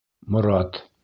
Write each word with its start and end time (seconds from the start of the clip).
Морат... 0.31 0.73